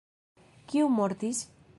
Kiu 0.71 0.89
mortis? 0.99 1.43